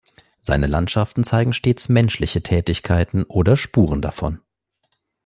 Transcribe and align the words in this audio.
Seine 0.41 0.65
Landschaften 0.65 1.23
zeigen 1.23 1.53
stets 1.53 1.87
menschliche 1.87 2.41
Tätigkeiten 2.41 3.23
oder 3.23 3.55
Spuren 3.55 4.01
davon. 4.01 4.39